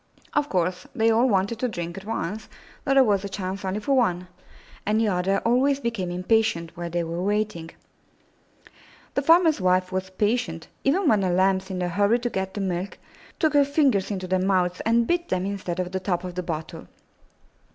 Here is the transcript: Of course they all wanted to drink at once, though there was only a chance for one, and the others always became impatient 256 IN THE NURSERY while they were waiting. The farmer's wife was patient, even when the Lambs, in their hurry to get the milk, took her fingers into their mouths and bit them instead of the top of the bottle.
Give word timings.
Of 0.33 0.49
course 0.49 0.87
they 0.95 1.11
all 1.11 1.29
wanted 1.29 1.59
to 1.59 1.67
drink 1.67 1.95
at 1.95 2.05
once, 2.05 2.49
though 2.85 2.95
there 2.95 3.03
was 3.03 3.19
only 3.19 3.27
a 3.27 3.29
chance 3.29 3.61
for 3.85 3.93
one, 3.95 4.29
and 4.83 4.99
the 4.99 5.07
others 5.09 5.41
always 5.45 5.79
became 5.79 6.09
impatient 6.09 6.71
256 6.73 6.73
IN 6.73 6.73
THE 6.73 7.03
NURSERY 7.03 7.03
while 7.05 7.21
they 7.61 7.73
were 7.75 8.71
waiting. 8.71 8.75
The 9.13 9.21
farmer's 9.21 9.61
wife 9.61 9.91
was 9.91 10.09
patient, 10.09 10.69
even 10.83 11.07
when 11.07 11.19
the 11.21 11.29
Lambs, 11.29 11.69
in 11.69 11.77
their 11.77 11.89
hurry 11.89 12.17
to 12.17 12.31
get 12.31 12.55
the 12.55 12.61
milk, 12.61 12.97
took 13.37 13.53
her 13.53 13.63
fingers 13.63 14.09
into 14.09 14.25
their 14.27 14.39
mouths 14.39 14.81
and 14.87 15.05
bit 15.05 15.29
them 15.29 15.45
instead 15.45 15.79
of 15.79 15.91
the 15.91 15.99
top 15.99 16.23
of 16.23 16.33
the 16.33 16.41
bottle. 16.41 16.87